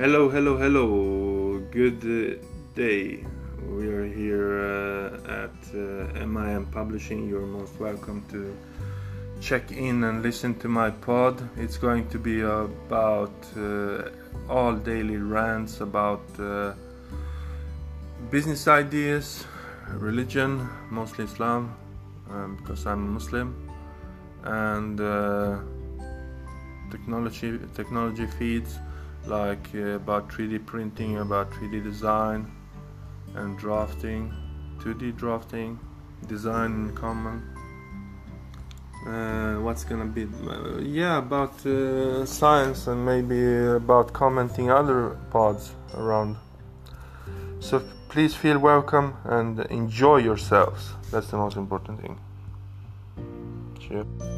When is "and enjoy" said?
49.24-50.18